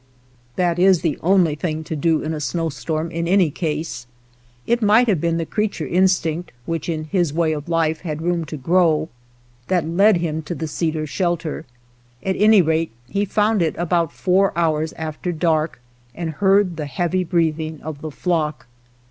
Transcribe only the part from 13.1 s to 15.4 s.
found it about four hours 75 THE POCKET HUNTER after